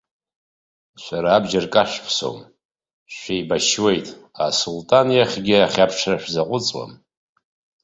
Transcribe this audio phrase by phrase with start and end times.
[1.01, 2.37] Шәара абџьар кашәԥсом,
[3.15, 4.07] шәеибашьуеит,
[4.45, 6.91] асулҭан иахьгьы ахьаԥшра шәзаҟәыҵуам.